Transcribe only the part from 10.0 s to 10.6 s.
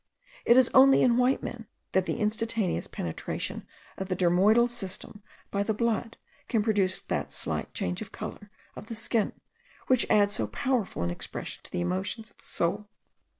adds so